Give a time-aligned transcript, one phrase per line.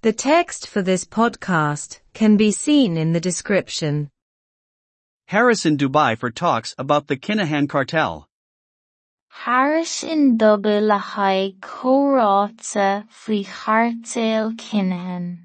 [0.00, 4.10] The text for this podcast can be seen in the description.
[5.26, 8.28] Harris in Dubai for talks about the Kinahan cartel.
[9.28, 15.38] Harris in Dubai le haig córáta faoi chartail Kinahan.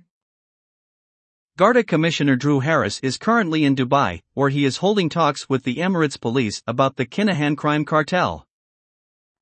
[1.57, 5.77] Garda Commissioner Drew Harris is currently in Dubai, where he is holding talks with the
[5.77, 8.45] Emirates police about the Kinahan crime cartel.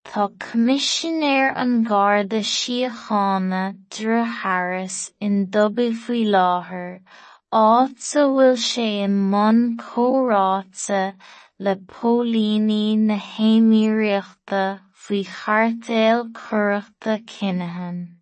[0.03, 7.01] Tá Coimisinéir an Garda Síochána Drew Harris in Dubai faoi láthair,
[7.53, 9.77] áit sa bhfuil sé i mbun
[11.59, 18.17] le póilíní na héimireachta faoi chartail cuireachta Kinahan.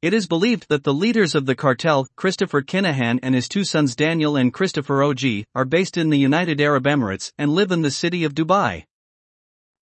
[0.00, 3.96] It is believed that the leaders of the cartel, Christopher Kinahan and his two sons
[3.96, 7.90] Daniel and Christopher Óg, are based in the United Arab Emirates and live in the
[7.90, 8.84] city of Dubai.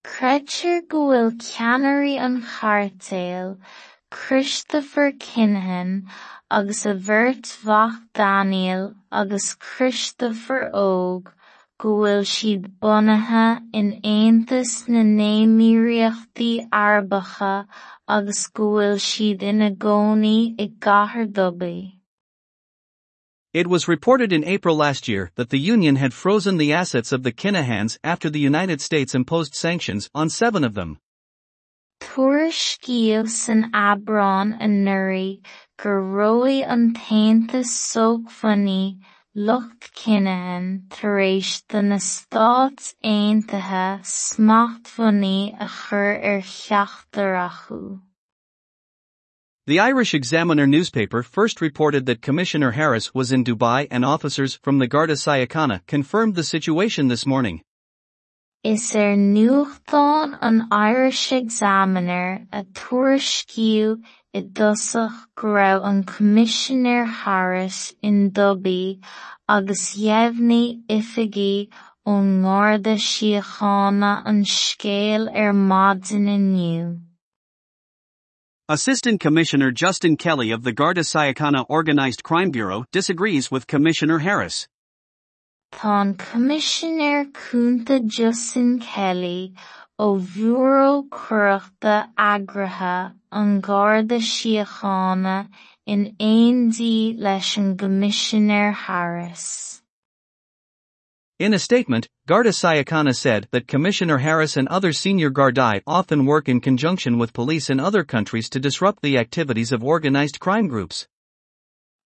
[0.08, 3.50] Creidtear go bhfuil ceannairí an chartail,
[4.10, 5.90] Christopher Kinahan
[6.50, 11.28] agus a bheirt mhac Daniel agus Christopher óg
[11.84, 13.44] go bhfuil siad bunaithe
[13.82, 16.50] in Aontas na Néimireachtaí
[16.86, 17.52] Arbacha
[18.16, 21.97] agus go bhfuil siad ina gcónaí i gcathair Dubai.
[23.54, 27.22] It was reported in April last year that the Union had frozen the assets of
[27.22, 30.98] the Kinahans after the United States imposed sanctions on seven of them.
[32.02, 35.40] Tuairiscíodh san aibreán a Nuri
[36.68, 39.00] an taontas sógmhainní
[39.34, 48.02] Lucht Kinahan tar éis do na Stát Aontaithe smachtbhannaí a chur ar cheachtar acu.
[49.68, 54.78] The Irish Examiner newspaper first reported that Commissioner Harris was in Dubai and officers from
[54.78, 57.60] the Garda Síochána confirmed the situation this morning.
[58.64, 64.00] Is ar nuachtáin an Irish Examiner a tuairiscíodh
[64.32, 69.02] i dtosach go raibh an Coimisinéir Harris in Dubai
[69.46, 71.68] agus dhéimhní oifigeach
[72.06, 77.07] ón Garda Síochána an scéal ar maidin inniu.
[78.70, 84.68] Assistant Commissioner Justin Kelly of the Garda Síochána Organized Crime Bureau disagrees with Commissioner Harris.
[85.72, 89.54] Tá an Coimisinéir Cúnta Justin Kelly
[89.98, 95.48] ó Bhúró Cuireachta Eagraithe an Garda Síochána
[95.86, 99.77] in aondí leis Coimisinéir Harris.
[101.38, 106.48] In a statement, Garda Síochána said that Commissioner Harris and other senior Gardaí often work
[106.48, 111.06] in conjunction with police in other countries to disrupt the activities of organized crime groups.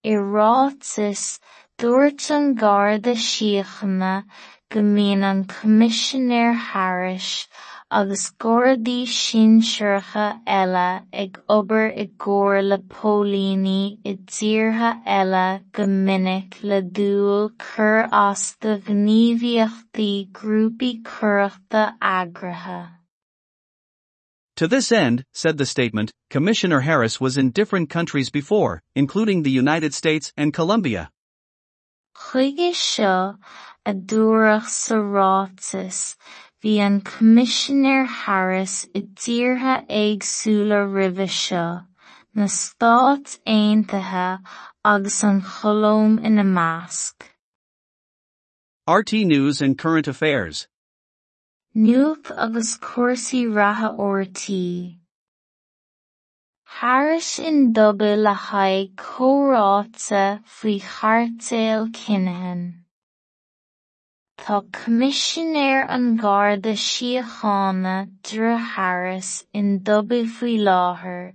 [0.04, 1.38] I rátas
[1.78, 4.24] Garda Síochána
[4.70, 7.48] go mbíonn an Coimisinéir Harris
[7.98, 10.26] agus gcóirdaí sinsearcha
[10.58, 10.84] eile
[11.22, 12.06] ag obair i
[12.68, 21.84] le póilíní i dtíortha eile go minic le dúil chur as do gníomhaíochtaí grúpaí cuireachta
[22.00, 22.80] eagraithe.
[24.56, 29.50] To this end, said the statement, Commissioner Harris was in different countries before, including the
[29.50, 31.10] United States and Colombia.
[32.16, 33.38] Chuige seo
[33.84, 34.96] a dúradh sa
[36.64, 41.86] an Coimisinéir Harris i dtíortha éagsúla roimhe seo,
[42.34, 44.38] na Stát Aontaithe
[44.84, 47.14] agus an Cholóm ina measc.
[48.88, 50.68] RTÉ News and Current Affairs.
[51.74, 54.98] Nuacht agus cuasaí ratha ortaí.
[56.64, 60.80] Harris in Dubai le haig córáta faoi
[61.92, 62.81] Kinahan.
[64.42, 71.34] Tá Coimisinéir an Garda Síochána Drew Harris in Dubai faoi láthair,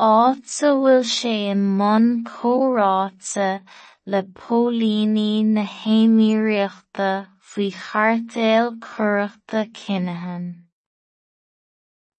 [0.00, 3.60] áit sa bhfuil sé i mbun córáta
[4.06, 7.10] le póilíní na héimireachta
[7.50, 10.48] faoi chartail cuireachta Kinahan.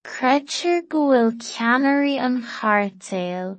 [0.04, 3.56] Creidtear go bhfuil ceannairí an chartail,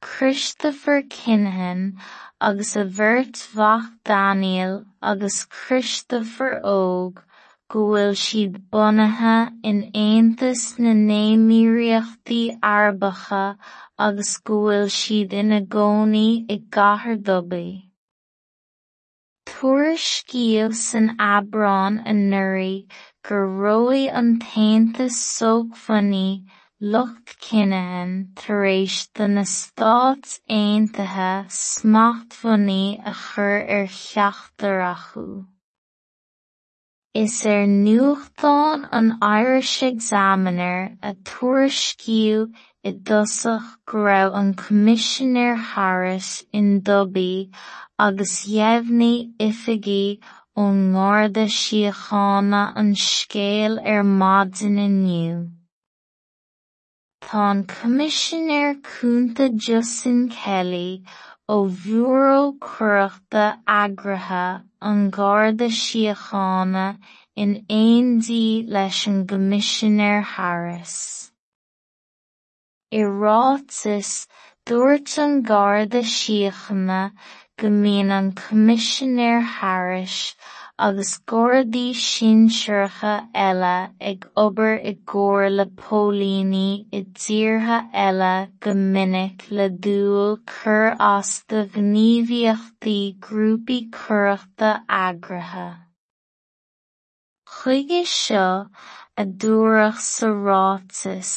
[0.00, 1.98] Christopher Kinahan
[2.40, 7.22] agus a bheirt mhac Daniel agus Christopher óg
[7.68, 13.58] go bhfuil siad bunaithe in Aontas na Néimireachtaí Arbacha
[13.98, 17.66] agus go bhfuil siad ina gcónaí i gcathair Dubai.
[19.50, 22.86] Tuairiscíodh san aibreán a Nuri
[23.24, 33.12] gur raibh an taontas sógmhainní Lucht Kinahan tar éis do na Stát Aontaithe smachtbhannaí a
[33.12, 35.46] chur ar cheachtar er acu.
[37.14, 42.54] Is er ar nuachtáin an Irish Examiner a tuairiscíodh
[42.84, 47.52] i dtosach go raibh an Coimisinéir Harris in Dubai
[47.98, 50.22] agus dheimhní oifigeach
[50.56, 54.04] ó ngorda síochána an scéal ar
[54.78, 55.57] inniu.
[57.20, 61.02] Tá an Coimisinéir Cúnta Justin Kelly
[61.48, 66.86] ó bhúró cuireachta eagraithe an Garda Síochána
[67.34, 71.32] in aondí leis an Gcoimisinéir Harris.
[72.92, 74.26] I ráiteas
[74.64, 77.12] dúirt an Garda Síochána
[77.58, 80.36] go Coimisinéir Harris
[80.86, 83.12] agus gcomhardaí sinsearcha
[83.44, 83.70] eile
[84.10, 88.30] ag obair i gcomhair le póilíní i dtíortha eile
[88.66, 94.70] go minic le dul chur as do gníomhaíochtaí grúpaí cuireachta
[95.00, 95.66] eagraithe.
[97.56, 98.70] Chuige seo
[99.16, 101.36] a dúradh sa ráiteas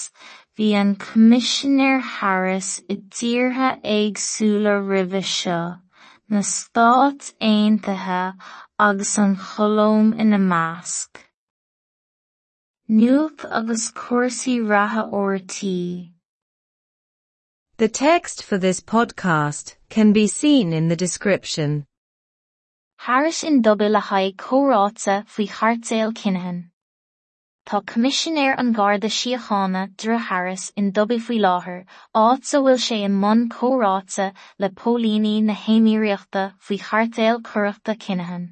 [0.55, 5.80] bhí an Coimisinéir Harris i dtíortha éagsúla roimhe seo
[6.31, 8.33] na Stát Aontaithe
[8.79, 11.09] agus an cholóm ina measc.
[12.87, 16.13] Nuacht agus cúrsaí ratha ortaí.
[17.75, 21.85] The text for this podcast can be seen in the description.
[22.99, 26.70] Harris in Dubai le haid córáta faoi chartail Kinahan.
[27.63, 31.85] Tá coimisinéir an Garda Síochána Drew Harris in Dublí faoi láthair
[32.21, 38.49] áit sa bhfuil sé in mbun comhráta le póilíní na héimiríochta faoi chartail cuireachta cinithin.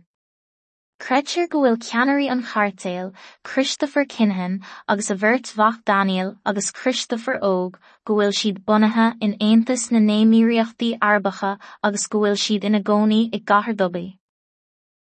[1.00, 3.12] Creidtear go bhfuil ceannairí an chartail
[3.44, 9.38] Christopher Kinahan agus a bhirt Bhac Daniel agus Christopher Óg go bhfuil siad bunaithe in
[9.42, 13.80] Aontas na néimiríochtaí arbacha agus go bhfuil siad ina gcónaí i gcathair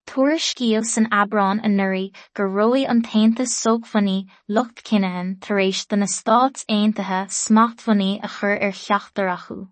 [0.05, 0.13] Dublí.
[0.13, 5.95] Tuairiscíodh san aibreán an Nuraí gur raibh an taontas sógmhainní lucht cinithin tar éis do
[5.95, 9.69] na Stát Aontaithe smachtmhainní a chur ar cheachtar acu.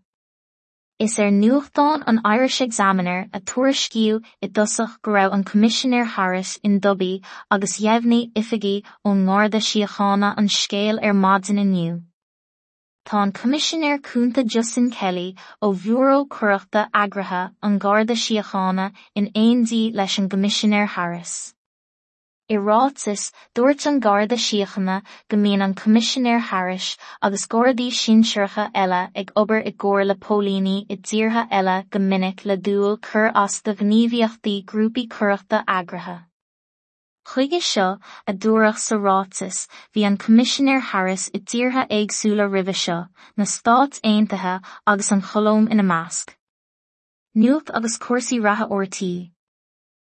[1.00, 6.60] Is ar nuachtáin an Irish Examiner a tuairiscíodh i dtosach go raibh an Coimisinéir Harris
[6.63, 12.04] in Dublí agus dheimhní oifigeach ó ngorda síochána an scéal ar maidin inniu.
[13.03, 19.81] Tá an Coimisinéir Cúnta Justin Kelly ó bhúró cuireachta eagraithe an Garda Síochána in aondí
[19.94, 21.56] leis an Gcoimisinéir Harris.
[22.48, 29.03] I ráiteas dúirt an Garda Síochána go mbíonn an Coimisinéir Harris agus gcomhardaí sinsearcha eile
[29.15, 33.62] ag obair i gcomhair le póilíní i dtíortha eile go minic le dúil chur as
[33.62, 36.19] do gníomhaíochtaí grúpaí cuireachta eagraithe.
[37.24, 43.08] Chuige seo a dúradh sa ráiteas bhí an Coimisinéir Harris i dtíortha éagsúla roimhe seo
[43.38, 46.34] na Stát Aontaithe agus an cholóm ina measc.
[47.36, 49.32] Nuacht agus cuasaí ratha ortaí